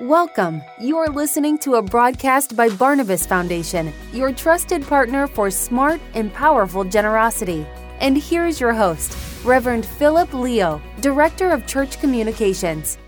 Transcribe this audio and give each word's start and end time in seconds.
Welcome. 0.00 0.60
You're 0.80 1.08
listening 1.08 1.56
to 1.58 1.76
a 1.76 1.82
broadcast 1.82 2.56
by 2.56 2.68
Barnabas 2.68 3.24
Foundation, 3.26 3.92
your 4.12 4.32
trusted 4.32 4.82
partner 4.82 5.28
for 5.28 5.52
smart 5.52 6.00
and 6.14 6.34
powerful 6.34 6.82
generosity. 6.82 7.64
And 8.00 8.18
here's 8.18 8.58
your 8.60 8.72
host, 8.72 9.16
Reverend 9.44 9.86
Philip 9.86 10.34
Leo, 10.34 10.82
Director 11.00 11.50
of 11.50 11.64
Church 11.68 12.00
Communications. 12.00 12.98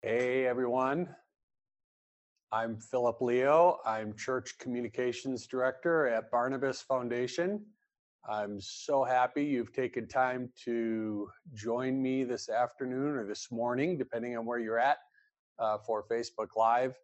Hey, 0.00 0.46
everyone. 0.46 1.14
I'm 2.50 2.78
Philip 2.78 3.20
Leo. 3.20 3.80
I'm 3.84 4.14
Church 4.14 4.56
Communications 4.56 5.46
Director 5.46 6.06
at 6.06 6.30
Barnabas 6.30 6.80
Foundation. 6.80 7.62
I'm 8.26 8.62
so 8.62 9.04
happy 9.04 9.44
you've 9.44 9.74
taken 9.74 10.08
time 10.08 10.50
to 10.64 11.28
join 11.52 12.00
me 12.00 12.24
this 12.24 12.48
afternoon 12.48 13.14
or 13.14 13.26
this 13.26 13.52
morning, 13.52 13.98
depending 13.98 14.38
on 14.38 14.46
where 14.46 14.58
you're 14.58 14.78
at, 14.78 14.96
uh, 15.58 15.78
for 15.78 16.04
Facebook 16.10 16.56
Live. 16.56 16.94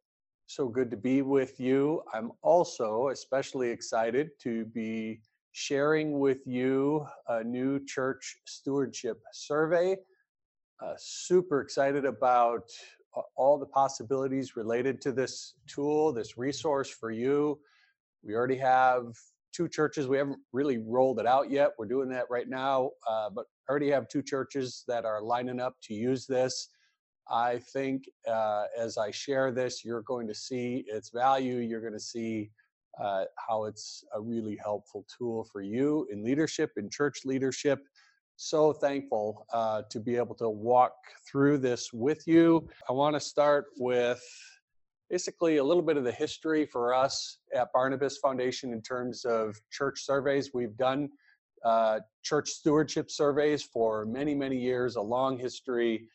So 0.46 0.68
good 0.68 0.90
to 0.90 0.96
be 0.96 1.22
with 1.22 1.60
you. 1.60 2.02
I'm 2.12 2.32
also 2.42 3.08
especially 3.08 3.70
excited 3.70 4.30
to 4.42 4.64
be 4.66 5.20
sharing 5.52 6.18
with 6.18 6.46
you 6.46 7.06
a 7.28 7.44
new 7.44 7.84
church 7.84 8.36
stewardship 8.46 9.20
survey. 9.32 9.96
Uh, 10.82 10.94
super 10.98 11.60
excited 11.60 12.04
about 12.04 12.68
all 13.36 13.58
the 13.58 13.66
possibilities 13.66 14.56
related 14.56 15.00
to 15.02 15.12
this 15.12 15.54
tool, 15.66 16.12
this 16.12 16.38
resource 16.38 16.90
for 16.90 17.10
you. 17.10 17.58
We 18.22 18.34
already 18.34 18.58
have 18.58 19.14
two 19.52 19.68
churches. 19.68 20.06
We 20.06 20.16
haven't 20.16 20.38
really 20.52 20.78
rolled 20.78 21.18
it 21.18 21.26
out 21.26 21.50
yet. 21.50 21.72
We're 21.78 21.86
doing 21.86 22.08
that 22.10 22.26
right 22.30 22.48
now, 22.48 22.90
uh, 23.08 23.30
but 23.30 23.46
already 23.68 23.90
have 23.90 24.08
two 24.08 24.22
churches 24.22 24.84
that 24.88 25.04
are 25.04 25.22
lining 25.22 25.60
up 25.60 25.74
to 25.84 25.94
use 25.94 26.26
this. 26.26 26.68
I 27.30 27.58
think 27.58 28.08
uh, 28.28 28.64
as 28.76 28.98
I 28.98 29.10
share 29.10 29.52
this, 29.52 29.84
you're 29.84 30.02
going 30.02 30.26
to 30.26 30.34
see 30.34 30.84
its 30.88 31.10
value. 31.10 31.58
You're 31.58 31.80
going 31.80 31.92
to 31.92 32.00
see 32.00 32.50
uh, 33.00 33.24
how 33.36 33.64
it's 33.64 34.04
a 34.14 34.20
really 34.20 34.58
helpful 34.62 35.06
tool 35.16 35.44
for 35.44 35.62
you 35.62 36.06
in 36.10 36.24
leadership, 36.24 36.72
in 36.76 36.90
church 36.90 37.24
leadership. 37.24 37.78
So 38.36 38.72
thankful 38.72 39.46
uh, 39.52 39.82
to 39.90 40.00
be 40.00 40.16
able 40.16 40.34
to 40.36 40.48
walk 40.48 40.94
through 41.30 41.58
this 41.58 41.92
with 41.92 42.26
you. 42.26 42.68
I 42.88 42.92
want 42.92 43.14
to 43.14 43.20
start 43.20 43.66
with 43.78 44.22
basically 45.10 45.58
a 45.58 45.64
little 45.64 45.82
bit 45.82 45.96
of 45.96 46.04
the 46.04 46.12
history 46.12 46.64
for 46.64 46.94
us 46.94 47.38
at 47.54 47.68
Barnabas 47.72 48.18
Foundation 48.18 48.72
in 48.72 48.80
terms 48.80 49.24
of 49.24 49.60
church 49.70 50.04
surveys. 50.04 50.50
We've 50.54 50.76
done 50.76 51.10
uh, 51.64 52.00
church 52.22 52.48
stewardship 52.48 53.10
surveys 53.10 53.62
for 53.62 54.06
many, 54.06 54.34
many 54.34 54.56
years, 54.56 54.96
a 54.96 55.02
long 55.02 55.38
history, 55.38 56.08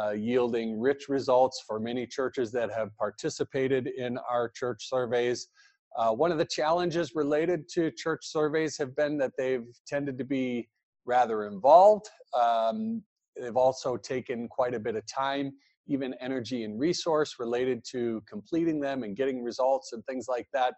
uh, 0.00 0.10
yielding 0.10 0.78
rich 0.78 1.08
results 1.08 1.62
for 1.66 1.78
many 1.78 2.06
churches 2.06 2.50
that 2.52 2.70
have 2.72 2.94
participated 2.96 3.86
in 3.86 4.18
our 4.30 4.48
church 4.48 4.88
surveys. 4.88 5.48
Uh, 5.96 6.10
one 6.10 6.32
of 6.32 6.38
the 6.38 6.44
challenges 6.44 7.12
related 7.14 7.68
to 7.68 7.90
church 7.90 8.20
surveys 8.24 8.76
have 8.76 8.96
been 8.96 9.16
that 9.18 9.32
they've 9.38 9.66
tended 9.86 10.18
to 10.18 10.24
be 10.24 10.68
rather 11.04 11.46
involved. 11.46 12.06
Um, 12.38 13.02
they've 13.40 13.56
also 13.56 13.96
taken 13.96 14.48
quite 14.48 14.74
a 14.74 14.80
bit 14.80 14.96
of 14.96 15.04
time 15.06 15.52
even 15.86 16.14
energy 16.20 16.64
and 16.64 16.78
resource 16.78 17.36
related 17.38 17.84
to 17.92 18.22
completing 18.28 18.80
them 18.80 19.02
and 19.02 19.16
getting 19.16 19.42
results 19.42 19.92
and 19.92 20.04
things 20.06 20.26
like 20.28 20.46
that. 20.52 20.74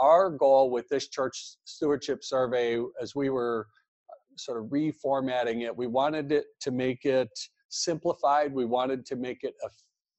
Our 0.00 0.30
goal 0.30 0.70
with 0.70 0.88
this 0.88 1.08
church 1.08 1.56
stewardship 1.64 2.22
survey, 2.22 2.80
as 3.00 3.14
we 3.14 3.30
were 3.30 3.66
uh, 4.10 4.14
sort 4.36 4.62
of 4.62 4.70
reformatting 4.70 5.64
it, 5.64 5.76
we 5.76 5.86
wanted 5.86 6.32
it 6.32 6.46
to 6.60 6.70
make 6.70 7.04
it 7.04 7.30
simplified, 7.68 8.52
we 8.52 8.64
wanted 8.64 9.04
to 9.06 9.16
make 9.16 9.44
it 9.44 9.54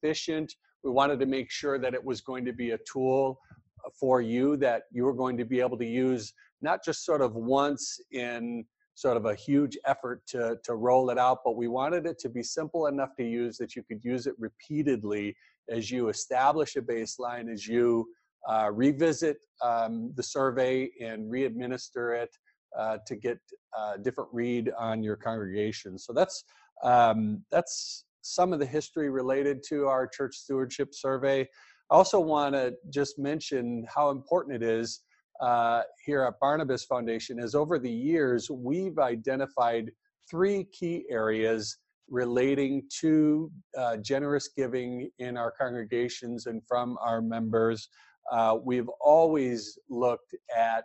efficient, 0.02 0.54
we 0.82 0.90
wanted 0.90 1.18
to 1.20 1.26
make 1.26 1.50
sure 1.50 1.78
that 1.78 1.94
it 1.94 2.04
was 2.04 2.20
going 2.20 2.44
to 2.44 2.52
be 2.52 2.70
a 2.70 2.78
tool 2.90 3.38
uh, 3.84 3.90
for 3.98 4.20
you 4.20 4.56
that 4.56 4.84
you 4.92 5.04
were 5.04 5.12
going 5.12 5.36
to 5.36 5.44
be 5.44 5.60
able 5.60 5.76
to 5.78 5.86
use 5.86 6.32
not 6.62 6.84
just 6.84 7.04
sort 7.04 7.22
of 7.22 7.34
once 7.34 8.00
in 8.12 8.64
sort 8.94 9.16
of 9.16 9.24
a 9.24 9.34
huge 9.34 9.78
effort 9.86 10.20
to, 10.26 10.58
to 10.62 10.74
roll 10.74 11.10
it 11.10 11.18
out, 11.18 11.38
but 11.44 11.56
we 11.56 11.68
wanted 11.68 12.06
it 12.06 12.18
to 12.18 12.28
be 12.28 12.42
simple 12.42 12.86
enough 12.86 13.16
to 13.16 13.24
use 13.24 13.56
that 13.56 13.74
you 13.74 13.82
could 13.82 14.04
use 14.04 14.26
it 14.26 14.34
repeatedly 14.38 15.34
as 15.70 15.90
you 15.90 16.08
establish 16.08 16.76
a 16.76 16.82
baseline, 16.82 17.50
as 17.50 17.66
you 17.66 18.06
uh, 18.48 18.70
revisit 18.72 19.38
um, 19.62 20.12
the 20.16 20.22
survey 20.22 20.90
and 21.00 21.30
re-administer 21.30 22.12
it 22.14 22.30
uh, 22.78 22.98
to 23.06 23.16
get 23.16 23.38
a 23.76 23.80
uh, 23.80 23.96
different 23.98 24.30
read 24.32 24.70
on 24.78 25.02
your 25.02 25.16
congregation. 25.16 25.98
So 25.98 26.12
that's 26.12 26.44
um, 26.82 27.44
that's 27.50 28.04
some 28.22 28.52
of 28.52 28.58
the 28.58 28.66
history 28.66 29.10
related 29.10 29.62
to 29.68 29.86
our 29.86 30.06
church 30.06 30.36
stewardship 30.36 30.94
survey. 30.94 31.42
I 31.90 31.94
also 31.94 32.20
want 32.20 32.54
to 32.54 32.74
just 32.90 33.18
mention 33.18 33.84
how 33.88 34.10
important 34.10 34.62
it 34.62 34.62
is 34.62 35.00
uh, 35.40 35.82
here 36.04 36.22
at 36.22 36.38
Barnabas 36.38 36.84
Foundation 36.84 37.38
is 37.38 37.54
over 37.54 37.78
the 37.78 37.90
years, 37.90 38.50
we've 38.50 38.98
identified 38.98 39.90
three 40.30 40.64
key 40.64 41.06
areas 41.10 41.78
relating 42.08 42.82
to 43.00 43.50
uh, 43.78 43.96
generous 43.98 44.50
giving 44.54 45.08
in 45.18 45.36
our 45.36 45.50
congregations 45.50 46.46
and 46.46 46.60
from 46.68 46.98
our 47.00 47.22
members. 47.22 47.88
Uh, 48.30 48.58
we've 48.62 48.88
always 49.00 49.78
looked 49.88 50.34
at 50.56 50.84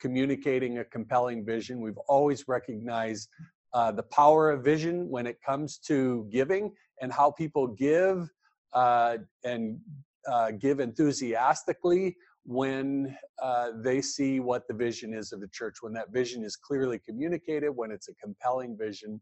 communicating 0.00 0.78
a 0.78 0.84
compelling 0.84 1.44
vision. 1.44 1.80
We've 1.80 1.98
always 2.08 2.48
recognized 2.48 3.28
uh, 3.72 3.92
the 3.92 4.02
power 4.02 4.50
of 4.50 4.64
vision 4.64 5.08
when 5.08 5.26
it 5.26 5.38
comes 5.44 5.78
to 5.78 6.28
giving 6.30 6.72
and 7.00 7.12
how 7.12 7.30
people 7.30 7.66
give 7.66 8.28
uh, 8.72 9.18
and 9.44 9.78
uh, 10.28 10.50
give 10.52 10.80
enthusiastically 10.80 12.16
when 12.44 13.16
uh, 13.42 13.70
they 13.82 14.00
see 14.00 14.38
what 14.40 14.68
the 14.68 14.74
vision 14.74 15.12
is 15.12 15.32
of 15.32 15.40
the 15.40 15.48
church, 15.48 15.76
when 15.80 15.92
that 15.92 16.12
vision 16.12 16.44
is 16.44 16.56
clearly 16.56 16.98
communicated, 16.98 17.70
when 17.70 17.90
it's 17.90 18.08
a 18.08 18.14
compelling 18.14 18.76
vision. 18.78 19.20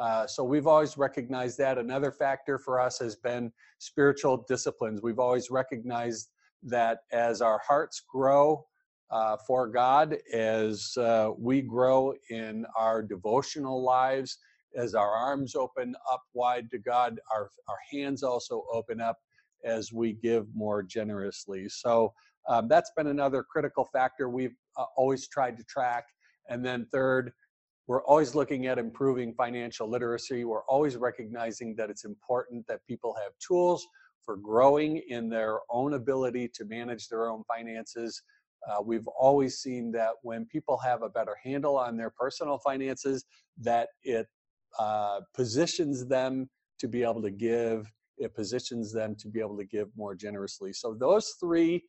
Uh, 0.00 0.26
so 0.26 0.42
we've 0.42 0.66
always 0.66 0.98
recognized 0.98 1.56
that. 1.56 1.78
Another 1.78 2.10
factor 2.10 2.58
for 2.58 2.80
us 2.80 2.98
has 2.98 3.14
been 3.14 3.52
spiritual 3.78 4.44
disciplines. 4.48 5.02
We've 5.02 5.20
always 5.20 5.50
recognized 5.50 6.30
that 6.64 7.00
as 7.12 7.40
our 7.40 7.60
hearts 7.66 8.02
grow 8.12 8.66
uh, 9.10 9.36
for 9.46 9.68
God, 9.68 10.16
as 10.32 10.96
uh, 10.96 11.30
we 11.38 11.60
grow 11.60 12.14
in 12.30 12.66
our 12.76 13.02
devotional 13.02 13.82
lives, 13.82 14.38
as 14.76 14.94
our 14.94 15.10
arms 15.10 15.54
open 15.54 15.94
up 16.10 16.22
wide 16.32 16.70
to 16.70 16.78
God, 16.78 17.20
our, 17.32 17.50
our 17.68 17.78
hands 17.92 18.22
also 18.22 18.64
open 18.72 19.00
up 19.00 19.18
as 19.64 19.92
we 19.92 20.12
give 20.12 20.46
more 20.54 20.82
generously. 20.82 21.68
So 21.68 22.12
um, 22.48 22.68
that's 22.68 22.90
been 22.96 23.06
another 23.06 23.42
critical 23.42 23.88
factor 23.92 24.28
we've 24.28 24.56
uh, 24.76 24.86
always 24.96 25.28
tried 25.28 25.56
to 25.58 25.64
track. 25.64 26.04
And 26.48 26.64
then 26.64 26.86
third, 26.92 27.32
we're 27.86 28.04
always 28.04 28.34
looking 28.34 28.66
at 28.66 28.78
improving 28.78 29.34
financial 29.34 29.88
literacy. 29.88 30.44
We're 30.44 30.64
always 30.64 30.96
recognizing 30.96 31.76
that 31.76 31.90
it's 31.90 32.04
important 32.04 32.66
that 32.66 32.80
people 32.86 33.14
have 33.22 33.32
tools 33.46 33.86
for 34.24 34.36
growing 34.36 35.02
in 35.08 35.28
their 35.28 35.58
own 35.70 35.94
ability 35.94 36.48
to 36.54 36.64
manage 36.64 37.08
their 37.08 37.28
own 37.28 37.42
finances. 37.46 38.22
Uh, 38.68 38.80
we've 38.82 39.06
always 39.08 39.58
seen 39.58 39.92
that 39.92 40.12
when 40.22 40.46
people 40.46 40.78
have 40.78 41.02
a 41.02 41.08
better 41.08 41.36
handle 41.42 41.76
on 41.76 41.96
their 41.96 42.10
personal 42.10 42.58
finances, 42.58 43.24
that 43.58 43.88
it 44.02 44.26
uh, 44.78 45.20
positions 45.34 46.06
them 46.06 46.48
to 46.78 46.88
be 46.88 47.02
able 47.02 47.22
to 47.22 47.30
give. 47.30 47.90
It 48.18 48.34
positions 48.34 48.92
them 48.92 49.16
to 49.16 49.28
be 49.28 49.40
able 49.40 49.56
to 49.58 49.64
give 49.64 49.88
more 49.96 50.14
generously. 50.14 50.72
So 50.72 50.94
those 50.94 51.34
three 51.40 51.84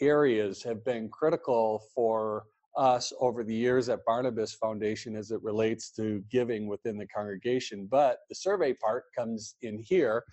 areas 0.00 0.62
have 0.62 0.84
been 0.84 1.08
critical 1.08 1.82
for 1.94 2.44
us 2.76 3.12
over 3.20 3.42
the 3.44 3.54
years 3.54 3.88
at 3.88 4.04
Barnabas 4.04 4.54
Foundation 4.54 5.16
as 5.16 5.30
it 5.30 5.42
relates 5.42 5.90
to 5.92 6.22
giving 6.30 6.66
within 6.66 6.96
the 6.96 7.06
congregation. 7.06 7.86
But 7.90 8.18
the 8.28 8.34
survey 8.34 8.72
part 8.74 9.04
comes 9.16 9.56
in 9.62 9.78
here. 9.78 10.24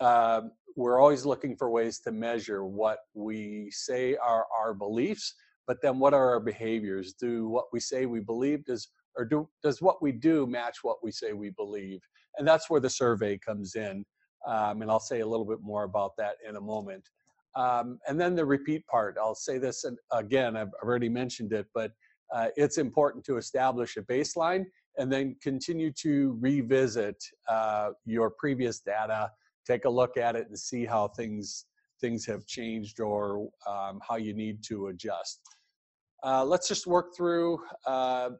Uh, 0.00 0.42
we're 0.76 1.00
always 1.00 1.24
looking 1.24 1.56
for 1.56 1.70
ways 1.70 1.98
to 2.00 2.12
measure 2.12 2.64
what 2.64 2.98
we 3.14 3.68
say 3.70 4.16
are 4.16 4.46
our 4.58 4.74
beliefs, 4.74 5.34
but 5.66 5.78
then 5.82 5.98
what 5.98 6.14
are 6.14 6.30
our 6.30 6.40
behaviors? 6.40 7.14
Do 7.14 7.48
what 7.48 7.66
we 7.72 7.80
say 7.80 8.06
we 8.06 8.20
believe 8.20 8.64
does 8.64 8.88
or 9.16 9.24
do 9.24 9.48
does 9.62 9.82
what 9.82 10.00
we 10.02 10.12
do 10.12 10.46
match 10.46 10.78
what 10.82 10.98
we 11.02 11.10
say 11.10 11.32
we 11.32 11.50
believe? 11.50 12.00
And 12.38 12.46
that's 12.46 12.70
where 12.70 12.80
the 12.80 12.90
survey 12.90 13.38
comes 13.38 13.74
in. 13.74 14.04
Um, 14.46 14.82
and 14.82 14.90
I'll 14.90 15.00
say 15.00 15.20
a 15.20 15.26
little 15.26 15.44
bit 15.44 15.60
more 15.60 15.84
about 15.84 16.12
that 16.16 16.36
in 16.48 16.56
a 16.56 16.60
moment. 16.60 17.04
Um, 17.56 17.98
and 18.08 18.18
then 18.20 18.34
the 18.34 18.44
repeat 18.44 18.86
part. 18.86 19.16
I'll 19.20 19.34
say 19.34 19.58
this 19.58 19.84
again, 20.12 20.56
I've 20.56 20.72
already 20.82 21.08
mentioned 21.08 21.52
it, 21.52 21.66
but 21.74 21.92
uh, 22.34 22.48
it's 22.56 22.78
important 22.78 23.24
to 23.24 23.36
establish 23.36 23.96
a 23.96 24.02
baseline 24.02 24.64
and 24.98 25.12
then 25.12 25.36
continue 25.42 25.92
to 25.92 26.36
revisit 26.40 27.16
uh, 27.48 27.90
your 28.04 28.30
previous 28.30 28.80
data, 28.80 29.30
take 29.70 29.84
a 29.84 29.90
look 29.90 30.16
at 30.16 30.36
it 30.36 30.46
and 30.48 30.58
see 30.58 30.84
how 30.84 31.08
things 31.08 31.66
things 32.00 32.24
have 32.24 32.46
changed 32.46 32.98
or 32.98 33.48
um, 33.66 34.00
how 34.06 34.16
you 34.16 34.32
need 34.32 34.62
to 34.64 34.86
adjust. 34.86 35.40
Uh, 36.24 36.42
let's 36.44 36.66
just 36.66 36.86
work 36.86 37.14
through 37.14 37.58
uh, 37.86 38.30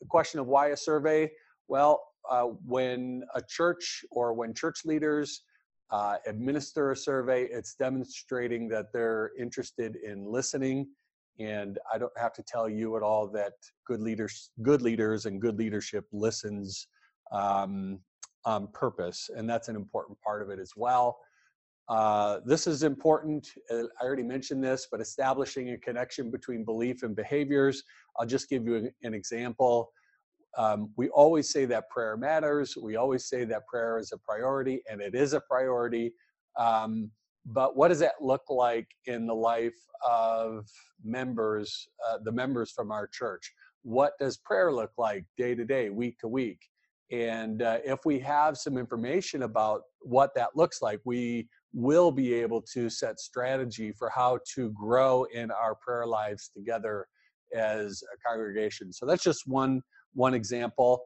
the 0.00 0.06
question 0.08 0.38
of 0.38 0.46
why 0.46 0.68
a 0.68 0.76
survey. 0.76 1.28
Well, 1.66 2.00
uh, 2.30 2.44
when 2.74 3.24
a 3.34 3.42
church 3.42 4.04
or 4.12 4.32
when 4.32 4.54
church 4.54 4.84
leaders 4.84 5.42
uh, 5.90 6.16
administer 6.26 6.92
a 6.92 6.96
survey. 6.96 7.44
It's 7.44 7.74
demonstrating 7.74 8.68
that 8.68 8.92
they're 8.92 9.32
interested 9.38 9.96
in 9.96 10.24
listening. 10.24 10.88
And 11.38 11.78
I 11.92 11.98
don't 11.98 12.16
have 12.16 12.32
to 12.34 12.42
tell 12.42 12.68
you 12.68 12.96
at 12.96 13.02
all 13.02 13.26
that 13.28 13.54
good 13.86 14.00
leaders, 14.00 14.50
good 14.62 14.82
leaders, 14.82 15.26
and 15.26 15.40
good 15.40 15.58
leadership 15.58 16.04
listens 16.12 16.86
um, 17.32 18.00
on 18.44 18.68
purpose, 18.68 19.30
and 19.34 19.48
that's 19.48 19.68
an 19.68 19.76
important 19.76 20.18
part 20.20 20.42
of 20.42 20.50
it 20.50 20.58
as 20.58 20.72
well. 20.76 21.18
Uh, 21.88 22.38
this 22.44 22.68
is 22.68 22.84
important. 22.84 23.48
Uh, 23.70 23.82
I 24.00 24.04
already 24.04 24.22
mentioned 24.22 24.62
this, 24.62 24.86
but 24.90 25.00
establishing 25.00 25.70
a 25.70 25.78
connection 25.78 26.30
between 26.30 26.64
belief 26.64 27.02
and 27.02 27.16
behaviors. 27.16 27.82
I'll 28.16 28.26
just 28.26 28.48
give 28.48 28.64
you 28.64 28.76
an, 28.76 28.92
an 29.02 29.12
example. 29.12 29.92
Um, 30.56 30.92
we 30.96 31.08
always 31.08 31.50
say 31.50 31.64
that 31.66 31.90
prayer 31.90 32.16
matters. 32.16 32.76
We 32.76 32.96
always 32.96 33.26
say 33.28 33.44
that 33.44 33.66
prayer 33.66 33.98
is 33.98 34.12
a 34.12 34.18
priority, 34.18 34.82
and 34.88 35.00
it 35.00 35.14
is 35.14 35.32
a 35.32 35.40
priority. 35.40 36.12
Um, 36.56 37.10
but 37.46 37.76
what 37.76 37.88
does 37.88 37.98
that 38.00 38.20
look 38.20 38.42
like 38.48 38.86
in 39.06 39.26
the 39.26 39.34
life 39.34 39.78
of 40.08 40.68
members, 41.02 41.88
uh, 42.08 42.18
the 42.22 42.32
members 42.32 42.70
from 42.70 42.92
our 42.92 43.06
church? 43.06 43.52
What 43.82 44.12
does 44.20 44.36
prayer 44.36 44.72
look 44.72 44.92
like 44.98 45.24
day 45.36 45.54
to 45.54 45.64
day, 45.64 45.90
week 45.90 46.18
to 46.20 46.28
week? 46.28 46.60
And 47.10 47.62
uh, 47.62 47.78
if 47.84 48.00
we 48.04 48.20
have 48.20 48.56
some 48.56 48.78
information 48.78 49.42
about 49.42 49.82
what 50.00 50.34
that 50.36 50.50
looks 50.54 50.80
like, 50.80 51.00
we 51.04 51.48
will 51.72 52.12
be 52.12 52.32
able 52.34 52.62
to 52.74 52.88
set 52.88 53.18
strategy 53.18 53.92
for 53.92 54.08
how 54.10 54.38
to 54.54 54.70
grow 54.70 55.24
in 55.24 55.50
our 55.50 55.74
prayer 55.74 56.06
lives 56.06 56.50
together 56.56 57.06
as 57.54 58.02
a 58.14 58.28
congregation. 58.28 58.92
So 58.92 59.06
that's 59.06 59.24
just 59.24 59.42
one 59.46 59.82
one 60.14 60.34
example. 60.34 61.02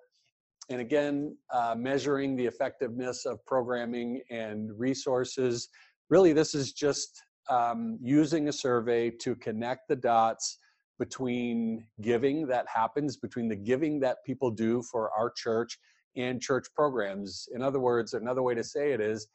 And 0.70 0.80
again, 0.80 1.36
uh, 1.52 1.74
measuring 1.76 2.36
the 2.36 2.46
effectiveness 2.46 3.26
of 3.26 3.44
programming 3.44 4.22
and 4.30 4.70
resources. 4.78 5.68
Really, 6.08 6.32
this 6.32 6.54
is 6.54 6.72
just 6.72 7.22
um, 7.50 7.98
using 8.00 8.48
a 8.48 8.52
survey 8.52 9.10
to 9.10 9.34
connect 9.36 9.88
the 9.88 9.96
dots 9.96 10.58
between 10.98 11.84
giving 12.00 12.46
that 12.46 12.66
happens, 12.72 13.16
between 13.16 13.48
the 13.48 13.56
giving 13.56 14.00
that 14.00 14.18
people 14.24 14.50
do 14.50 14.82
for 14.90 15.10
our 15.12 15.30
church 15.30 15.78
and 16.16 16.40
church 16.40 16.66
programs. 16.74 17.48
In 17.54 17.62
other 17.62 17.80
words, 17.80 18.14
another 18.14 18.42
way 18.42 18.54
to 18.54 18.64
say 18.64 18.92
it 18.92 19.00
is, 19.00 19.26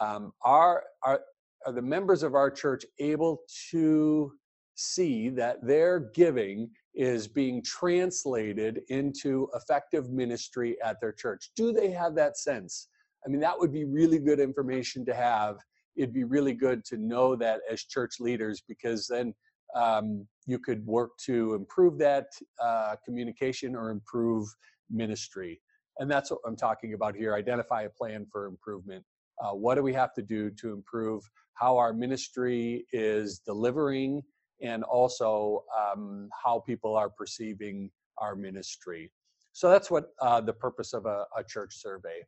um, 0.00 0.32
are, 0.42 0.84
are, 1.04 1.20
are 1.66 1.72
the 1.72 1.82
members 1.82 2.22
of 2.22 2.34
our 2.34 2.50
church 2.50 2.84
able 2.98 3.40
to 3.70 4.32
see 4.74 5.28
that 5.28 5.64
their 5.66 5.98
giving 6.14 6.70
is 6.94 7.26
being 7.26 7.62
translated 7.62 8.80
into 8.88 9.48
effective 9.54 10.10
ministry 10.10 10.76
at 10.84 11.00
their 11.00 11.12
church? 11.12 11.50
Do 11.56 11.72
they 11.72 11.90
have 11.90 12.14
that 12.14 12.38
sense? 12.38 12.88
I 13.26 13.28
mean, 13.28 13.40
that 13.40 13.58
would 13.58 13.72
be 13.72 13.84
really 13.84 14.18
good 14.18 14.40
information 14.40 15.04
to 15.06 15.14
have. 15.14 15.56
It'd 15.96 16.14
be 16.14 16.24
really 16.24 16.54
good 16.54 16.84
to 16.86 16.96
know 16.96 17.34
that 17.36 17.60
as 17.70 17.82
church 17.82 18.20
leaders 18.20 18.62
because 18.66 19.08
then 19.08 19.34
um, 19.74 20.26
you 20.46 20.58
could 20.58 20.84
work 20.86 21.10
to 21.26 21.54
improve 21.54 21.98
that 21.98 22.26
uh, 22.62 22.94
communication 23.04 23.74
or 23.74 23.90
improve 23.90 24.48
ministry. 24.90 25.60
And 25.98 26.10
that's 26.10 26.30
what 26.30 26.40
I'm 26.46 26.56
talking 26.56 26.94
about 26.94 27.16
here. 27.16 27.34
Identify 27.34 27.82
a 27.82 27.90
plan 27.90 28.26
for 28.30 28.46
improvement. 28.46 29.04
Uh, 29.42 29.50
what 29.52 29.74
do 29.76 29.82
we 29.82 29.92
have 29.92 30.12
to 30.14 30.22
do 30.22 30.50
to 30.50 30.72
improve 30.72 31.28
how 31.54 31.76
our 31.76 31.92
ministry 31.92 32.86
is 32.92 33.40
delivering 33.40 34.22
and 34.62 34.82
also 34.84 35.64
um, 35.76 36.28
how 36.44 36.60
people 36.60 36.96
are 36.96 37.08
perceiving 37.08 37.90
our 38.18 38.34
ministry? 38.34 39.10
So 39.52 39.68
that's 39.68 39.90
what 39.90 40.10
uh, 40.20 40.40
the 40.40 40.52
purpose 40.52 40.92
of 40.92 41.06
a, 41.06 41.26
a 41.36 41.42
church 41.44 41.74
survey. 41.74 42.22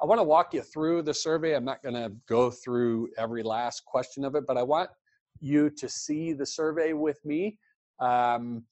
I 0.00 0.04
want 0.04 0.18
to 0.18 0.24
walk 0.24 0.52
you 0.52 0.60
through 0.60 1.02
the 1.02 1.14
survey. 1.14 1.56
I'm 1.56 1.64
not 1.64 1.82
going 1.82 1.94
to 1.94 2.12
go 2.28 2.50
through 2.50 3.08
every 3.16 3.42
last 3.42 3.84
question 3.86 4.24
of 4.24 4.34
it, 4.34 4.44
but 4.46 4.58
I 4.58 4.62
want 4.62 4.90
you 5.40 5.70
to 5.70 5.88
see 5.88 6.34
the 6.34 6.44
survey 6.44 6.92
with 6.92 7.24
me. 7.24 7.58
Um, 7.98 8.64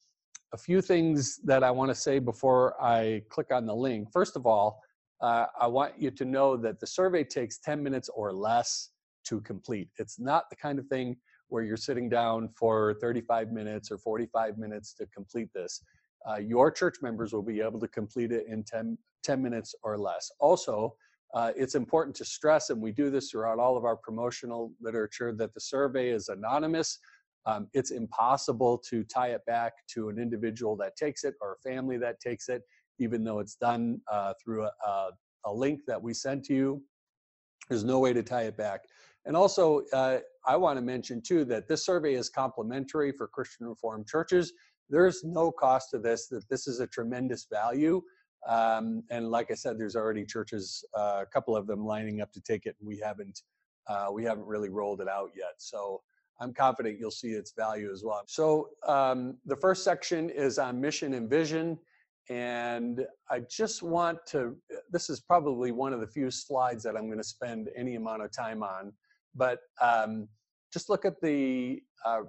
a 0.55 0.57
few 0.57 0.81
things 0.81 1.37
that 1.43 1.65
I 1.65 1.71
want 1.71 1.91
to 1.91 1.95
say 1.95 2.17
before 2.17 2.81
I 2.81 3.21
click 3.29 3.51
on 3.51 3.65
the 3.65 3.75
link. 3.75 4.09
First 4.13 4.37
of 4.37 4.47
all, 4.47 4.79
uh, 5.21 5.47
I 5.59 5.67
want 5.67 6.01
you 6.01 6.11
to 6.11 6.23
know 6.23 6.55
that 6.55 6.79
the 6.79 6.87
survey 6.87 7.25
takes 7.25 7.57
10 7.57 7.83
minutes 7.83 8.09
or 8.15 8.31
less 8.31 8.91
to 9.25 9.41
complete. 9.41 9.89
It's 9.99 10.17
not 10.17 10.49
the 10.49 10.55
kind 10.55 10.79
of 10.79 10.87
thing 10.87 11.17
where 11.49 11.63
you're 11.63 11.75
sitting 11.75 12.07
down 12.07 12.47
for 12.57 12.93
35 13.01 13.51
minutes 13.51 13.91
or 13.91 13.97
45 13.97 14.57
minutes 14.57 14.93
to 14.93 15.05
complete 15.07 15.49
this. 15.53 15.81
Uh, 16.25 16.37
your 16.37 16.71
church 16.71 16.95
members 17.01 17.33
will 17.33 17.43
be 17.43 17.59
able 17.59 17.81
to 17.81 17.87
complete 17.89 18.31
it 18.31 18.45
in 18.47 18.63
10, 18.63 18.97
10 19.23 19.41
minutes 19.41 19.75
or 19.83 19.97
less. 19.97 20.31
Also, 20.39 20.95
uh, 21.33 21.51
it's 21.57 21.75
important 21.75 22.15
to 22.15 22.23
stress, 22.23 22.69
and 22.69 22.81
we 22.81 22.93
do 22.93 23.09
this 23.09 23.29
throughout 23.29 23.59
all 23.59 23.75
of 23.75 23.83
our 23.83 23.97
promotional 23.97 24.71
literature, 24.81 25.33
that 25.33 25.53
the 25.53 25.59
survey 25.59 26.11
is 26.11 26.29
anonymous. 26.29 26.97
Um, 27.45 27.67
it's 27.73 27.91
impossible 27.91 28.77
to 28.89 29.03
tie 29.03 29.29
it 29.29 29.45
back 29.45 29.73
to 29.93 30.09
an 30.09 30.17
individual 30.17 30.75
that 30.77 30.95
takes 30.95 31.23
it 31.23 31.35
or 31.41 31.53
a 31.53 31.69
family 31.69 31.97
that 31.97 32.19
takes 32.19 32.49
it, 32.49 32.63
even 32.99 33.23
though 33.23 33.39
it's 33.39 33.55
done 33.55 34.01
uh, 34.11 34.33
through 34.43 34.63
a, 34.63 34.71
a, 34.85 35.09
a, 35.45 35.53
link 35.53 35.81
that 35.87 36.01
we 36.01 36.13
send 36.13 36.43
to 36.45 36.53
you. 36.53 36.81
There's 37.69 37.83
no 37.83 37.99
way 37.99 38.13
to 38.13 38.23
tie 38.23 38.43
it 38.43 38.57
back. 38.57 38.81
And 39.25 39.35
also, 39.35 39.83
uh, 39.93 40.19
I 40.45 40.55
want 40.57 40.77
to 40.77 40.81
mention 40.81 41.21
too 41.21 41.45
that 41.45 41.67
this 41.67 41.85
survey 41.85 42.13
is 42.15 42.29
complimentary 42.29 43.11
for 43.11 43.27
Christian 43.27 43.67
Reformed 43.67 44.07
churches. 44.07 44.53
There's 44.89 45.23
no 45.23 45.51
cost 45.51 45.89
to 45.91 45.99
this, 45.99 46.27
that 46.27 46.47
this 46.49 46.67
is 46.67 46.79
a 46.79 46.87
tremendous 46.87 47.47
value. 47.51 48.01
Um, 48.47 49.03
and 49.09 49.29
like 49.29 49.49
I 49.49 49.55
said, 49.55 49.79
there's 49.79 49.95
already 49.95 50.25
churches, 50.25 50.83
uh, 50.95 51.23
a 51.23 51.25
couple 51.25 51.55
of 51.55 51.65
them 51.65 51.83
lining 51.83 52.21
up 52.21 52.31
to 52.33 52.41
take 52.41 52.65
it, 52.65 52.75
and 52.79 52.87
we 52.87 52.99
haven't 52.99 53.41
uh, 53.87 54.07
we 54.11 54.23
haven't 54.23 54.45
really 54.45 54.69
rolled 54.69 54.99
it 55.01 55.07
out 55.07 55.29
yet. 55.35 55.53
So 55.57 56.01
I'm 56.39 56.53
confident 56.53 56.99
you'll 56.99 57.11
see 57.11 57.29
its 57.29 57.53
value 57.57 57.91
as 57.91 58.03
well. 58.03 58.23
So 58.27 58.69
um, 58.87 59.37
the 59.45 59.55
first 59.55 59.83
section 59.83 60.29
is 60.29 60.59
on 60.59 60.81
mission 60.81 61.13
and 61.13 61.29
vision. 61.29 61.77
And 62.29 63.05
I 63.29 63.41
just 63.49 63.83
want 63.83 64.25
to, 64.27 64.55
this 64.91 65.09
is 65.09 65.19
probably 65.19 65.71
one 65.71 65.93
of 65.93 65.99
the 65.99 66.07
few 66.07 66.31
slides 66.31 66.83
that 66.83 66.95
I'm 66.95 67.05
going 67.05 67.19
to 67.19 67.23
spend 67.23 67.69
any 67.75 67.95
amount 67.95 68.23
of 68.23 68.31
time 68.31 68.63
on. 68.63 68.91
But 69.35 69.59
um, 69.79 70.27
just 70.73 70.89
look 70.89 71.05
at 71.05 71.21
the 71.21 71.81
uh, 72.03 72.21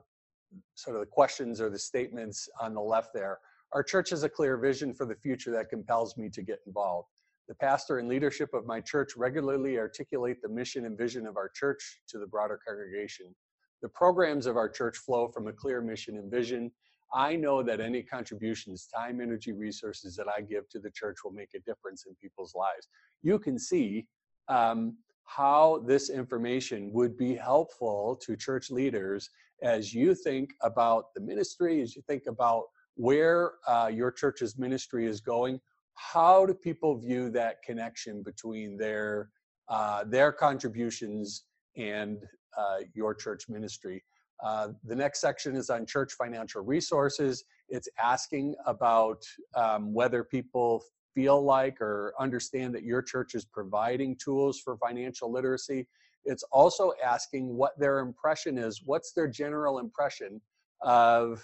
sort 0.75 0.97
of 0.97 1.01
the 1.01 1.07
questions 1.07 1.61
or 1.61 1.71
the 1.71 1.79
statements 1.79 2.49
on 2.61 2.75
the 2.75 2.81
left 2.81 3.15
there. 3.15 3.39
Our 3.73 3.83
church 3.83 4.11
has 4.11 4.23
a 4.23 4.29
clear 4.29 4.57
vision 4.57 4.95
for 4.95 5.07
the 5.07 5.17
future 5.17 5.51
that 5.53 5.71
compels 5.71 6.17
me 6.17 6.29
to 6.31 6.43
get 6.43 6.61
involved. 6.67 7.09
The 7.49 7.55
pastor 7.55 7.99
and 7.99 8.09
leadership 8.09 8.53
of 8.55 8.67
my 8.67 8.81
church 8.81 9.17
regularly 9.17 9.79
articulate 9.79 10.43
the 10.43 10.49
mission 10.49 10.85
and 10.85 10.99
vision 10.99 11.27
of 11.27 11.37
our 11.37 11.49
church 11.49 12.01
to 12.09 12.19
the 12.19 12.27
broader 12.27 12.61
congregation. 12.67 13.35
The 13.83 13.89
programs 13.89 14.47
of 14.47 14.57
our 14.57 14.69
church 14.69 14.99
flow 14.99 15.29
from 15.29 15.49
a 15.49 15.53
clear 15.53 15.81
mission 15.81 16.17
and 16.17 16.31
vision. 16.31 16.71
I 17.15 17.37
know 17.37 17.63
that 17.63 17.81
any 17.81 18.03
contributions, 18.03 18.89
time, 18.93 19.21
energy, 19.21 19.53
resources 19.53 20.17
that 20.17 20.27
I 20.29 20.41
give 20.41 20.69
to 20.71 20.79
the 20.79 20.91
church 20.91 21.19
will 21.23 21.33
make 21.33 21.51
a 21.55 21.61
difference 21.61 22.05
in 22.07 22.15
people's 22.17 22.55
lives. 22.55 22.89
You 23.23 23.39
can 23.39 23.59
see 23.59 24.07
um, 24.49 24.97
how 25.25 25.85
this 25.87 26.11
information 26.11 26.93
would 26.93 27.17
be 27.17 27.35
helpful 27.35 28.19
to 28.23 28.37
church 28.37 28.71
leaders 28.71 29.31
as 29.63 29.95
you 29.95 30.15
think 30.15 30.51
about 30.63 31.15
the 31.15 31.21
ministry, 31.21 31.81
as 31.83 31.95
you 31.95 32.03
think 32.09 32.25
about 32.27 32.65
where 32.95 33.53
uh, 33.67 33.91
your 33.93 34.11
church's 34.11 34.59
ministry 34.59 35.07
is 35.07 35.21
going. 35.21 35.61
How 35.95 36.45
do 36.47 36.55
people 36.55 36.99
view 36.99 37.31
that 37.31 37.63
connection 37.63 38.23
between 38.23 38.77
their 38.77 39.31
uh, 39.69 40.05
their 40.05 40.31
contributions 40.31 41.45
and 41.77 42.19
uh, 42.57 42.79
your 42.95 43.15
church 43.15 43.49
ministry. 43.49 44.03
Uh, 44.45 44.69
the 44.85 44.95
next 44.95 45.21
section 45.21 45.57
is 45.57 45.71
on 45.71 45.87
church 45.87 46.13
financial 46.13 46.63
resources. 46.63 47.45
It's 47.69 47.89
asking 48.03 48.55
about 48.67 49.23
um, 49.55 49.95
whether 49.95 50.25
people 50.25 50.83
feel 51.15 51.43
like 51.43 51.81
or 51.81 52.13
understand 52.21 52.75
that 52.75 52.83
your 52.83 53.01
church 53.01 53.35
is 53.35 53.45
providing 53.47 54.17
tools 54.23 54.61
for 54.61 54.77
financial 54.77 55.33
literacy. 55.33 55.87
It's 56.25 56.43
also 56.53 56.93
asking 57.03 57.57
what 57.57 57.79
their 57.79 58.01
impression 58.01 58.59
is. 58.59 58.83
What's 58.85 59.13
their 59.13 59.29
general 59.29 59.79
impression 59.79 60.41
of 60.83 61.43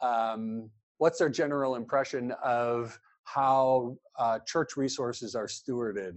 um, 0.00 0.70
what's 0.98 1.18
their 1.18 1.28
general 1.28 1.76
impression 1.76 2.32
of 2.42 2.98
how 3.24 3.96
uh, 4.18 4.40
church 4.46 4.76
resources 4.76 5.34
are 5.34 5.46
stewarded? 5.46 6.16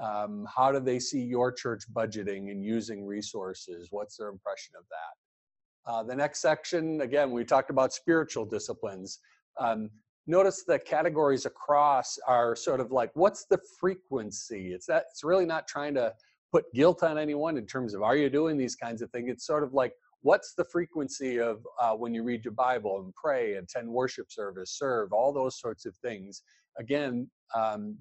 Um, 0.00 0.46
how 0.54 0.72
do 0.72 0.80
they 0.80 0.98
see 0.98 1.20
your 1.20 1.52
church 1.52 1.84
budgeting 1.92 2.50
and 2.50 2.64
using 2.64 3.04
resources? 3.04 3.88
What's 3.90 4.16
their 4.16 4.28
impression 4.28 4.74
of 4.78 4.84
that? 4.88 5.90
Uh, 5.90 6.02
the 6.02 6.14
next 6.14 6.40
section, 6.40 7.00
again, 7.00 7.30
we 7.30 7.44
talked 7.44 7.70
about 7.70 7.92
spiritual 7.92 8.44
disciplines. 8.44 9.18
Um, 9.58 9.90
notice 10.26 10.64
the 10.66 10.78
categories 10.78 11.46
across 11.46 12.18
are 12.26 12.54
sort 12.54 12.80
of 12.80 12.92
like, 12.92 13.10
what's 13.14 13.46
the 13.46 13.58
frequency? 13.78 14.72
It's 14.72 14.86
that 14.86 15.06
it's 15.10 15.24
really 15.24 15.46
not 15.46 15.66
trying 15.66 15.94
to 15.94 16.14
put 16.52 16.64
guilt 16.74 17.02
on 17.02 17.18
anyone 17.18 17.56
in 17.56 17.66
terms 17.66 17.94
of 17.94 18.02
are 18.02 18.16
you 18.16 18.28
doing 18.28 18.56
these 18.56 18.76
kinds 18.76 19.02
of 19.02 19.10
things. 19.10 19.30
It's 19.30 19.46
sort 19.46 19.62
of 19.62 19.72
like, 19.72 19.92
what's 20.22 20.54
the 20.54 20.64
frequency 20.64 21.40
of 21.40 21.66
uh, 21.80 21.92
when 21.92 22.14
you 22.14 22.22
read 22.22 22.44
your 22.44 22.52
Bible 22.52 23.00
and 23.00 23.14
pray, 23.14 23.54
attend 23.54 23.88
worship 23.88 24.30
service, 24.30 24.72
serve, 24.72 25.12
all 25.12 25.32
those 25.32 25.58
sorts 25.58 25.86
of 25.86 25.96
things. 25.96 26.42
Again, 26.80 27.30
um, 27.54 27.96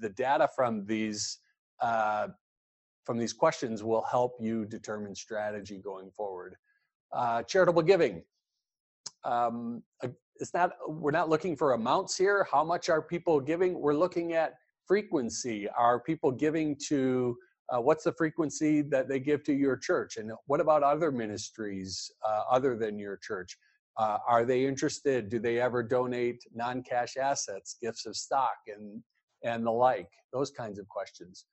the 0.00 0.08
data 0.08 0.48
from 0.56 0.84
these 0.86 1.38
uh, 1.80 2.28
from 3.04 3.18
these 3.18 3.32
questions 3.32 3.82
will 3.82 4.02
help 4.02 4.36
you 4.40 4.64
determine 4.64 5.14
strategy 5.14 5.78
going 5.78 6.10
forward. 6.10 6.56
Uh, 7.12 7.42
charitable 7.42 7.82
giving. 7.82 8.22
Um, 9.24 9.82
it's 10.36 10.54
not, 10.54 10.72
we're 10.88 11.10
not 11.10 11.28
looking 11.28 11.56
for 11.56 11.74
amounts 11.74 12.16
here. 12.16 12.46
How 12.50 12.64
much 12.64 12.88
are 12.88 13.02
people 13.02 13.40
giving? 13.40 13.78
We're 13.78 13.94
looking 13.94 14.32
at 14.32 14.54
frequency. 14.86 15.68
Are 15.76 16.00
people 16.00 16.30
giving 16.30 16.76
to, 16.88 17.36
uh, 17.72 17.80
what's 17.80 18.04
the 18.04 18.12
frequency 18.12 18.82
that 18.82 19.08
they 19.08 19.20
give 19.20 19.42
to 19.44 19.52
your 19.52 19.76
church? 19.76 20.16
And 20.16 20.32
what 20.46 20.60
about 20.60 20.82
other 20.82 21.10
ministries 21.12 22.10
uh, 22.26 22.42
other 22.50 22.76
than 22.76 22.98
your 22.98 23.16
church? 23.16 23.56
Uh, 23.96 24.18
are 24.26 24.44
they 24.44 24.64
interested? 24.64 25.28
Do 25.28 25.38
they 25.38 25.60
ever 25.60 25.82
donate 25.82 26.42
non-cash 26.54 27.16
assets, 27.16 27.76
gifts 27.80 28.06
of 28.06 28.16
stock, 28.16 28.56
and 28.66 29.02
and 29.44 29.66
the 29.66 29.70
like? 29.70 30.08
Those 30.32 30.50
kinds 30.50 30.78
of 30.78 30.88
questions. 30.88 31.46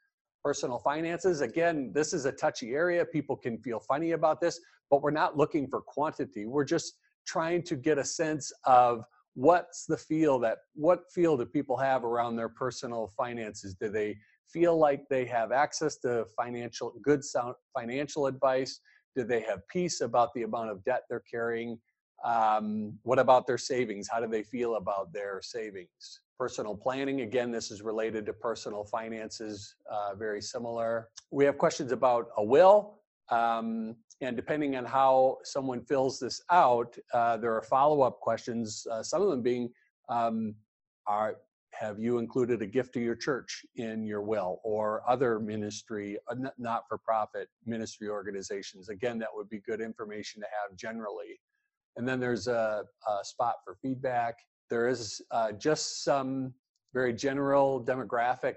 Personal 0.43 0.79
finances. 0.79 1.41
Again, 1.41 1.91
this 1.93 2.13
is 2.13 2.25
a 2.25 2.31
touchy 2.31 2.71
area. 2.73 3.03
People 3.03 3.35
can 3.35 3.57
feel 3.57 3.79
funny 3.79 4.11
about 4.11 4.39
this, 4.39 4.59
but 4.89 5.01
we're 5.01 5.11
not 5.11 5.35
looking 5.35 5.67
for 5.67 5.81
quantity. 5.81 6.45
We're 6.45 6.63
just 6.63 6.93
trying 7.27 7.63
to 7.63 7.75
get 7.75 7.97
a 7.97 8.05
sense 8.05 8.51
of 8.65 9.03
what's 9.33 9.85
the 9.85 9.97
feel 9.97 10.39
that 10.39 10.59
what 10.75 11.01
feel 11.13 11.37
do 11.37 11.45
people 11.45 11.77
have 11.77 12.03
around 12.03 12.35
their 12.35 12.49
personal 12.49 13.11
finances? 13.17 13.75
Do 13.79 13.89
they 13.89 14.17
feel 14.51 14.77
like 14.77 15.03
they 15.09 15.25
have 15.25 15.51
access 15.51 15.97
to 15.97 16.25
financial 16.35 16.93
good 17.03 17.23
sound 17.23 17.55
financial 17.77 18.27
advice? 18.27 18.79
Do 19.15 19.23
they 19.23 19.41
have 19.41 19.59
peace 19.71 20.01
about 20.01 20.29
the 20.33 20.43
amount 20.43 20.71
of 20.71 20.83
debt 20.83 21.03
they're 21.09 21.23
carrying? 21.29 21.79
Um, 22.23 22.97
what 23.03 23.19
about 23.19 23.47
their 23.47 23.57
savings? 23.57 24.07
How 24.11 24.19
do 24.19 24.27
they 24.27 24.43
feel 24.43 24.75
about 24.75 25.13
their 25.13 25.41
savings? 25.41 26.21
Personal 26.37 26.75
planning, 26.75 27.21
again, 27.21 27.51
this 27.51 27.71
is 27.71 27.81
related 27.81 28.25
to 28.25 28.33
personal 28.33 28.83
finances, 28.83 29.75
uh, 29.91 30.15
very 30.15 30.41
similar. 30.41 31.09
We 31.31 31.45
have 31.45 31.57
questions 31.57 31.91
about 31.91 32.29
a 32.37 32.43
will, 32.43 32.99
um, 33.29 33.95
and 34.21 34.35
depending 34.35 34.75
on 34.75 34.85
how 34.85 35.37
someone 35.43 35.81
fills 35.81 36.19
this 36.19 36.41
out, 36.49 36.97
uh, 37.13 37.37
there 37.37 37.53
are 37.55 37.61
follow-up 37.61 38.19
questions, 38.19 38.85
uh, 38.91 39.03
some 39.03 39.21
of 39.21 39.29
them 39.29 39.41
being, 39.41 39.69
um, 40.09 40.55
are, 41.07 41.37
have 41.71 41.99
you 41.99 42.17
included 42.17 42.61
a 42.61 42.65
gift 42.65 42.93
to 42.93 42.99
your 42.99 43.15
church 43.15 43.65
in 43.75 44.05
your 44.05 44.21
will 44.21 44.59
or 44.63 45.03
other 45.07 45.39
ministry, 45.39 46.17
uh, 46.27 46.35
not-for-profit 46.57 47.47
ministry 47.65 48.09
organizations? 48.09 48.89
Again, 48.89 49.19
that 49.19 49.29
would 49.33 49.49
be 49.49 49.59
good 49.59 49.79
information 49.79 50.41
to 50.41 50.47
have 50.47 50.75
generally. 50.75 51.39
And 51.97 52.07
then 52.07 52.19
there's 52.19 52.47
a, 52.47 52.83
a 53.07 53.25
spot 53.25 53.55
for 53.63 53.75
feedback. 53.81 54.35
There 54.69 54.87
is 54.87 55.21
uh, 55.31 55.51
just 55.53 56.03
some 56.03 56.53
very 56.93 57.13
general 57.13 57.83
demographic 57.83 58.55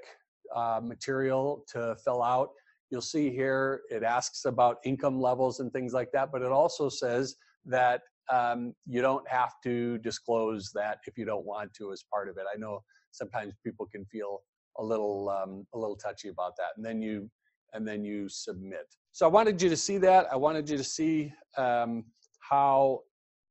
uh, 0.55 0.81
material 0.83 1.65
to 1.73 1.97
fill 2.05 2.23
out. 2.23 2.51
You'll 2.91 3.01
see 3.01 3.31
here 3.31 3.83
it 3.91 4.03
asks 4.03 4.45
about 4.45 4.77
income 4.85 5.21
levels 5.21 5.61
and 5.61 5.73
things 5.73 5.93
like 5.93 6.13
that, 6.13 6.31
but 6.31 6.43
it 6.43 6.53
also 6.53 6.89
says 6.89 7.37
that 7.65 8.03
um, 8.31 8.75
you 8.87 9.01
don't 9.01 9.27
have 9.29 9.55
to 9.65 9.99
disclose 9.99 10.71
that 10.75 10.99
if 11.07 11.19
you 11.19 11.25
don't 11.25 11.45
want 11.45 11.73
to 11.75 11.93
as 11.93 12.05
part 12.13 12.29
of 12.29 12.37
it. 12.37 12.45
I 12.53 12.59
know 12.59 12.83
sometimes 13.11 13.55
people 13.65 13.87
can 13.87 14.05
feel 14.07 14.43
a 14.79 14.85
little 14.85 15.29
um, 15.29 15.67
a 15.75 15.79
little 15.79 15.97
touchy 15.97 16.29
about 16.29 16.53
that, 16.57 16.71
and 16.77 16.85
then 16.85 17.03
you 17.03 17.31
and 17.75 17.87
then 17.87 18.05
you 18.05 18.29
submit. 18.29 18.95
So 19.13 19.27
I 19.27 19.29
wanted 19.31 19.61
you 19.61 19.69
to 19.69 19.77
see 19.77 19.99
that. 19.99 20.31
I 20.31 20.37
wanted 20.37 20.69
you 20.69 20.77
to 20.77 20.85
see 20.85 21.33
um, 21.57 22.05
how 22.41 23.01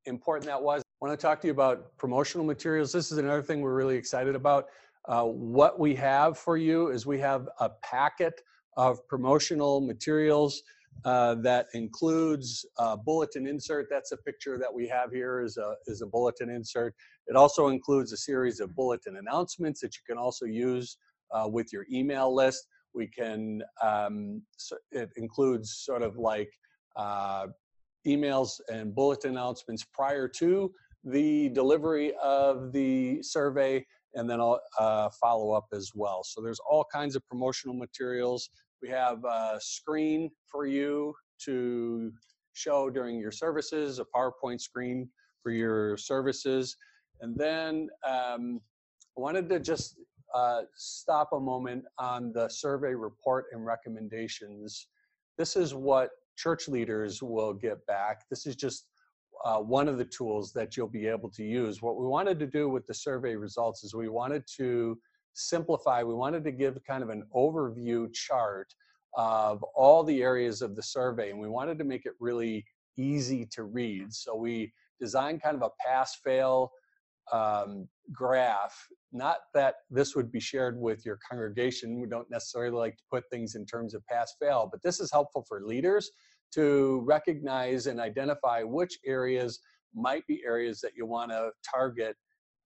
important 0.06 0.46
that 0.46 0.62
was. 0.62 0.82
I 0.82 1.06
want 1.06 1.18
to 1.18 1.22
talk 1.22 1.40
to 1.40 1.46
you 1.46 1.52
about 1.52 1.96
promotional 1.96 2.46
materials. 2.46 2.92
This 2.92 3.10
is 3.10 3.18
another 3.18 3.42
thing 3.42 3.60
we're 3.60 3.74
really 3.74 3.96
excited 3.96 4.34
about. 4.34 4.66
Uh, 5.08 5.24
what 5.24 5.80
we 5.80 5.94
have 5.96 6.38
for 6.38 6.56
you 6.56 6.88
is 6.88 7.06
we 7.06 7.18
have 7.18 7.48
a 7.58 7.70
packet 7.82 8.40
of 8.76 9.06
promotional 9.08 9.80
materials 9.80 10.62
uh, 11.04 11.34
that 11.36 11.66
includes 11.74 12.64
a 12.78 12.96
bulletin 12.96 13.46
insert. 13.46 13.88
That's 13.90 14.12
a 14.12 14.16
picture 14.16 14.58
that 14.58 14.72
we 14.72 14.86
have 14.88 15.10
here 15.10 15.40
is 15.40 15.56
a, 15.56 15.74
is 15.86 16.02
a 16.02 16.06
bulletin 16.06 16.50
insert. 16.50 16.94
It 17.26 17.34
also 17.34 17.68
includes 17.68 18.12
a 18.12 18.16
series 18.16 18.60
of 18.60 18.74
bulletin 18.76 19.16
announcements 19.16 19.80
that 19.80 19.96
you 19.96 20.02
can 20.06 20.18
also 20.18 20.46
use 20.46 20.98
uh, 21.32 21.48
with 21.48 21.72
your 21.72 21.86
email 21.92 22.32
list. 22.34 22.66
We 22.94 23.08
can, 23.08 23.62
um, 23.82 24.42
so 24.56 24.76
it 24.92 25.10
includes 25.16 25.74
sort 25.78 26.02
of 26.02 26.16
like 26.16 26.50
uh, 26.94 27.46
emails 28.06 28.60
and 28.70 28.94
bulletin 28.94 29.32
announcements 29.32 29.84
prior 29.92 30.28
to 30.28 30.72
the 31.04 31.48
delivery 31.50 32.12
of 32.22 32.72
the 32.72 33.22
survey 33.22 33.84
and 34.14 34.28
then 34.28 34.40
I'll 34.40 34.60
uh, 34.78 35.08
follow 35.20 35.52
up 35.52 35.66
as 35.72 35.92
well. 35.94 36.22
So 36.24 36.40
there's 36.40 36.60
all 36.68 36.84
kinds 36.92 37.16
of 37.16 37.26
promotional 37.26 37.74
materials. 37.74 38.50
We 38.82 38.88
have 38.90 39.24
a 39.24 39.58
screen 39.60 40.30
for 40.50 40.66
you 40.66 41.14
to 41.44 42.12
show 42.52 42.90
during 42.90 43.18
your 43.18 43.30
services, 43.30 43.98
a 43.98 44.04
PowerPoint 44.04 44.60
screen 44.60 45.08
for 45.42 45.50
your 45.50 45.96
services. 45.96 46.76
And 47.20 47.36
then 47.36 47.88
um, 48.06 48.60
I 49.16 49.20
wanted 49.20 49.48
to 49.48 49.60
just 49.60 49.96
uh, 50.34 50.62
stop 50.76 51.30
a 51.32 51.40
moment 51.40 51.84
on 51.98 52.32
the 52.32 52.48
survey 52.48 52.94
report 52.94 53.46
and 53.52 53.64
recommendations. 53.64 54.88
This 55.38 55.56
is 55.56 55.74
what 55.74 56.10
church 56.36 56.68
leaders 56.68 57.22
will 57.22 57.52
get 57.52 57.84
back. 57.86 58.22
This 58.30 58.46
is 58.46 58.56
just 58.56 58.88
uh, 59.44 59.58
one 59.58 59.88
of 59.88 59.98
the 59.98 60.04
tools 60.04 60.52
that 60.52 60.76
you'll 60.76 60.88
be 60.88 61.06
able 61.06 61.30
to 61.30 61.42
use. 61.42 61.82
What 61.82 61.96
we 61.96 62.06
wanted 62.06 62.38
to 62.40 62.46
do 62.46 62.68
with 62.68 62.86
the 62.86 62.94
survey 62.94 63.34
results 63.34 63.82
is 63.84 63.94
we 63.94 64.08
wanted 64.08 64.44
to 64.56 64.98
simplify, 65.34 66.02
we 66.02 66.14
wanted 66.14 66.44
to 66.44 66.52
give 66.52 66.78
kind 66.86 67.02
of 67.02 67.08
an 67.08 67.24
overview 67.34 68.12
chart 68.12 68.72
of 69.16 69.62
all 69.74 70.04
the 70.04 70.22
areas 70.22 70.62
of 70.62 70.76
the 70.76 70.82
survey, 70.82 71.30
and 71.30 71.40
we 71.40 71.48
wanted 71.48 71.78
to 71.78 71.84
make 71.84 72.06
it 72.06 72.12
really 72.20 72.64
easy 72.96 73.46
to 73.46 73.64
read. 73.64 74.12
So 74.12 74.36
we 74.36 74.72
designed 75.00 75.42
kind 75.42 75.56
of 75.56 75.62
a 75.62 75.70
pass-fail 75.84 76.70
um, 77.30 77.88
graph. 78.12 78.74
Not 79.12 79.36
that 79.54 79.76
this 79.90 80.16
would 80.16 80.32
be 80.32 80.40
shared 80.40 80.80
with 80.80 81.04
your 81.04 81.18
congregation. 81.28 82.00
We 82.00 82.08
don't 82.08 82.30
necessarily 82.30 82.76
like 82.76 82.96
to 82.96 83.04
put 83.10 83.24
things 83.30 83.54
in 83.54 83.66
terms 83.66 83.94
of 83.94 84.04
pass-fail, 84.06 84.68
but 84.70 84.82
this 84.82 85.00
is 85.00 85.10
helpful 85.12 85.44
for 85.48 85.60
leaders 85.64 86.10
to 86.54 87.02
recognize 87.04 87.86
and 87.86 88.00
identify 88.00 88.62
which 88.62 88.98
areas 89.06 89.60
might 89.94 90.26
be 90.26 90.42
areas 90.46 90.80
that 90.80 90.92
you 90.96 91.06
want 91.06 91.30
to 91.30 91.50
target 91.70 92.16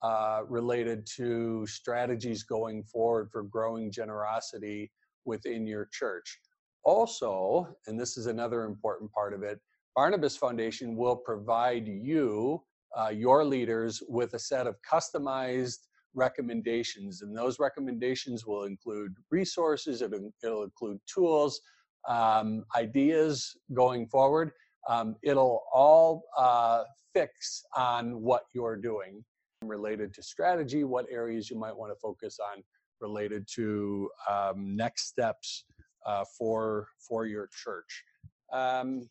uh, 0.03 0.43
related 0.49 1.07
to 1.17 1.67
strategies 1.67 2.43
going 2.43 2.85
forward 2.85 3.29
for 3.33 3.43
growing 3.43 3.91
generosity 3.91 4.91
within 5.25 5.67
your 5.67 5.89
church. 5.93 6.39
Also, 6.85 7.67
and 7.87 7.99
this 7.99 8.17
is 8.17 8.27
another 8.27 8.65
important 8.65 9.11
part 9.11 9.35
of 9.35 9.43
it, 9.43 9.59
Barnabas 9.97 10.37
Foundation 10.37 10.95
will 10.95 11.17
provide 11.17 11.89
you, 11.89 12.63
uh, 12.99 13.09
your 13.09 13.45
leaders, 13.45 14.03
with 14.09 14.35
a 14.35 14.39
set 14.39 14.67
of 14.67 14.77
customized 14.91 15.81
recommendations. 16.15 17.23
And 17.23 17.37
those 17.37 17.59
recommendations 17.59 18.47
will 18.47 18.65
include 18.65 19.15
resources, 19.31 20.03
it'll, 20.03 20.33
it'll 20.43 20.65
include 20.65 20.99
tools, 21.07 21.61
um, 22.09 22.65
ideas 22.75 23.57
going 23.75 24.07
forward. 24.07 24.53
Um, 24.89 25.17
it'll 25.23 25.65
all 25.73 26.25
uh, 26.39 26.85
fix 27.13 27.65
on 27.77 28.23
what 28.23 28.45
you're 28.55 28.77
doing 28.77 29.25
related 29.63 30.15
to 30.15 30.23
strategy, 30.23 30.85
what 30.85 31.07
areas 31.11 31.51
you 31.51 31.59
might 31.59 31.77
want 31.77 31.93
to 31.93 31.99
focus 32.01 32.39
on 32.39 32.63
related 33.01 33.47
to 33.55 34.09
um, 34.31 34.77
next 34.77 35.09
steps 35.09 35.65
uh, 36.07 36.25
for, 36.39 36.89
for 36.99 37.27
your 37.27 37.49
church. 37.53 38.05
Um, 38.53 39.09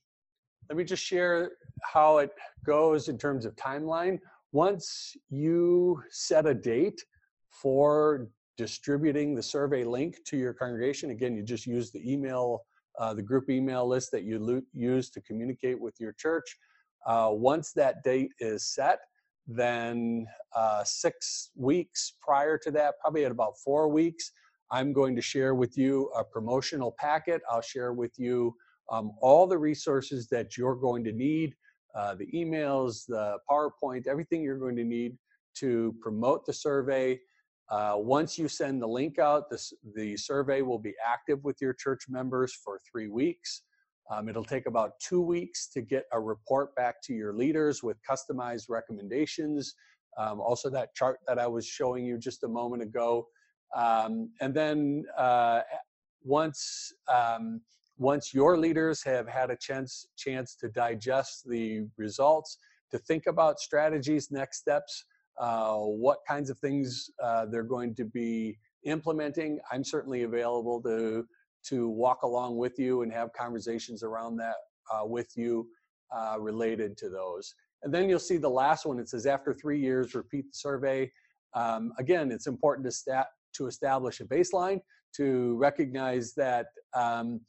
let 0.69 0.77
me 0.77 0.83
just 0.83 1.03
share 1.03 1.51
how 1.81 2.17
it 2.17 2.31
goes 2.65 3.07
in 3.09 3.17
terms 3.17 3.45
of 3.45 3.55
timeline. 3.55 4.19
Once 4.51 5.15
you 5.29 6.01
set 6.09 6.45
a 6.45 6.53
date 6.53 7.03
for 7.49 8.27
distributing 8.57 9.35
the 9.35 9.43
survey 9.43 9.83
link 9.83 10.17
to 10.25 10.37
your 10.37 10.53
congregation, 10.53 11.11
again, 11.11 11.35
you 11.35 11.43
just 11.43 11.65
use 11.65 11.91
the 11.91 12.11
email 12.11 12.61
uh, 12.97 13.13
the 13.13 13.21
group 13.21 13.49
email 13.49 13.87
list 13.87 14.11
that 14.11 14.23
you 14.23 14.63
use 14.73 15.09
to 15.09 15.21
communicate 15.21 15.79
with 15.79 15.95
your 15.99 16.13
church. 16.13 16.57
Uh, 17.05 17.29
once 17.31 17.73
that 17.73 18.03
date 18.03 18.31
is 18.39 18.73
set, 18.73 18.99
then 19.47 20.25
uh, 20.55 20.83
six 20.83 21.51
weeks 21.55 22.13
prior 22.21 22.57
to 22.57 22.71
that, 22.71 22.95
probably 23.01 23.25
at 23.25 23.31
about 23.31 23.57
four 23.63 23.87
weeks, 23.87 24.31
I'm 24.71 24.93
going 24.93 25.15
to 25.15 25.21
share 25.21 25.53
with 25.53 25.77
you 25.77 26.09
a 26.17 26.23
promotional 26.23 26.95
packet. 26.97 27.41
I'll 27.51 27.61
share 27.61 27.93
with 27.93 28.17
you 28.17 28.55
um, 28.89 29.11
all 29.21 29.45
the 29.45 29.57
resources 29.57 30.27
that 30.29 30.57
you're 30.57 30.75
going 30.75 31.03
to 31.03 31.11
need, 31.11 31.55
uh, 31.95 32.15
the 32.15 32.27
emails, 32.33 33.05
the 33.07 33.37
PowerPoint, 33.49 34.07
everything 34.07 34.43
you're 34.43 34.57
going 34.57 34.75
to 34.75 34.83
need 34.83 35.17
to 35.55 35.95
promote 36.01 36.45
the 36.45 36.53
survey, 36.53 37.19
uh, 37.69 37.95
once 37.97 38.37
you 38.37 38.47
send 38.47 38.81
the 38.81 38.87
link 38.87 39.17
out, 39.17 39.49
this, 39.49 39.73
the 39.95 40.15
survey 40.17 40.61
will 40.61 40.77
be 40.77 40.93
active 41.05 41.43
with 41.43 41.57
your 41.59 41.73
church 41.73 42.03
members 42.07 42.53
for 42.53 42.79
three 42.89 43.07
weeks. 43.07 43.63
Um, 44.11 44.29
it'll 44.29 44.45
take 44.45 44.67
about 44.67 44.99
two 44.99 45.21
weeks 45.21 45.67
to 45.69 45.81
get 45.81 46.03
a 46.13 46.19
report 46.19 46.75
back 46.75 47.01
to 47.05 47.13
your 47.13 47.33
leaders 47.33 47.81
with 47.81 47.97
customized 48.07 48.65
recommendations. 48.69 49.73
Um, 50.17 50.39
also, 50.39 50.69
that 50.69 50.93
chart 50.93 51.19
that 51.27 51.39
I 51.39 51.47
was 51.47 51.65
showing 51.65 52.05
you 52.05 52.19
just 52.19 52.43
a 52.43 52.47
moment 52.47 52.83
ago. 52.83 53.27
Um, 53.75 54.29
and 54.41 54.53
then 54.53 55.05
uh, 55.17 55.61
once 56.23 56.93
um, 57.11 57.61
once 57.97 58.33
your 58.33 58.57
leaders 58.57 59.03
have 59.03 59.27
had 59.27 59.49
a 59.49 59.55
chance 59.55 60.07
chance 60.17 60.55
to 60.55 60.69
digest 60.69 61.47
the 61.47 61.87
results, 61.97 62.57
to 62.91 62.97
think 62.97 63.27
about 63.27 63.59
strategies, 63.59 64.31
next 64.31 64.57
steps, 64.59 65.05
uh, 65.39 65.75
what 65.77 66.19
kinds 66.27 66.49
of 66.49 66.57
things 66.59 67.09
uh, 67.23 67.45
they're 67.45 67.63
going 67.63 67.95
to 67.95 68.05
be 68.05 68.57
implementing, 68.83 69.59
I'm 69.71 69.83
certainly 69.83 70.23
available 70.23 70.81
to 70.83 71.25
to 71.67 71.89
walk 71.89 72.21
along 72.21 72.57
with 72.57 72.77
you 72.77 73.01
and 73.01 73.11
have 73.11 73.33
conversations 73.33 74.03
around 74.03 74.37
that 74.37 74.55
uh, 74.93 75.05
with 75.05 75.35
you 75.35 75.67
uh, 76.15 76.37
related 76.39 76.95
to 76.97 77.09
those. 77.09 77.55
And 77.81 77.93
then 77.93 78.07
you'll 78.07 78.19
see 78.19 78.37
the 78.37 78.49
last 78.49 78.85
one. 78.85 78.99
It 78.99 79.09
says 79.09 79.25
after 79.25 79.53
three 79.53 79.79
years, 79.79 80.13
repeat 80.13 80.45
the 80.51 80.57
survey. 80.57 81.11
Um, 81.55 81.91
again, 81.97 82.31
it's 82.31 82.47
important 82.47 82.85
to 82.85 82.91
stat 82.91 83.27
to 83.53 83.67
establish 83.67 84.19
a 84.19 84.25
baseline 84.25 84.79
to 85.15 85.55
recognize 85.55 86.33
that 86.33 86.67
um, 86.93 87.41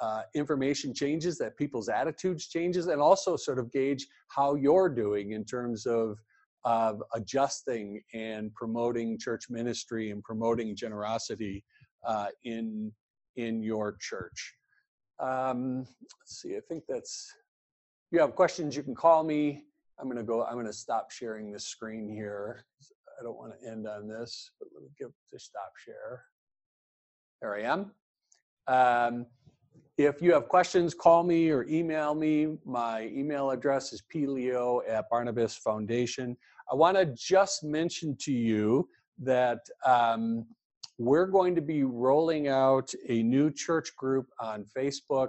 uh, 0.00 0.22
information 0.34 0.92
changes, 0.92 1.38
that 1.38 1.56
people's 1.56 1.88
attitudes 1.88 2.48
changes, 2.48 2.86
and 2.86 3.00
also 3.00 3.36
sort 3.36 3.58
of 3.58 3.72
gauge 3.72 4.06
how 4.28 4.54
you're 4.54 4.88
doing 4.88 5.32
in 5.32 5.44
terms 5.44 5.86
of 5.86 6.18
of 6.64 7.00
adjusting 7.14 8.02
and 8.12 8.52
promoting 8.54 9.16
church 9.16 9.44
ministry 9.48 10.10
and 10.10 10.22
promoting 10.24 10.74
generosity 10.74 11.64
uh, 12.04 12.26
in 12.44 12.92
in 13.36 13.62
your 13.62 13.96
church. 14.00 14.54
Um, 15.20 15.78
let's 15.80 16.42
see. 16.42 16.56
I 16.56 16.60
think 16.68 16.84
that's. 16.88 17.32
If 18.08 18.16
you 18.16 18.20
have 18.20 18.36
questions, 18.36 18.76
you 18.76 18.82
can 18.82 18.94
call 18.94 19.24
me. 19.24 19.64
I'm 19.98 20.08
to 20.10 20.22
go. 20.22 20.44
I'm 20.44 20.64
to 20.64 20.72
stop 20.72 21.10
sharing 21.10 21.52
this 21.52 21.66
screen 21.66 22.08
here. 22.08 22.64
I 23.18 23.22
don't 23.22 23.36
want 23.36 23.52
to 23.58 23.68
end 23.68 23.88
on 23.88 24.06
this, 24.08 24.50
but 24.60 24.68
let 24.74 24.82
me 24.82 24.90
give 24.98 25.10
to 25.32 25.38
stop 25.38 25.72
share. 25.84 26.22
There 27.40 27.54
I 27.54 27.62
am. 27.62 27.92
Um, 28.68 29.26
if 29.98 30.20
you 30.20 30.32
have 30.34 30.48
questions, 30.48 30.92
call 30.92 31.22
me 31.22 31.50
or 31.50 31.64
email 31.64 32.14
me. 32.14 32.58
My 32.64 33.06
email 33.06 33.50
address 33.50 33.92
is 33.92 34.02
pleo 34.02 34.82
at 34.86 35.08
Barnabas 35.08 35.56
Foundation. 35.56 36.36
I 36.70 36.74
want 36.74 36.98
to 36.98 37.06
just 37.06 37.64
mention 37.64 38.16
to 38.20 38.32
you 38.32 38.88
that 39.18 39.60
um, 39.86 40.46
we're 40.98 41.26
going 41.26 41.54
to 41.54 41.62
be 41.62 41.84
rolling 41.84 42.48
out 42.48 42.92
a 43.08 43.22
new 43.22 43.50
church 43.50 43.96
group 43.96 44.26
on 44.38 44.66
Facebook. 44.76 45.28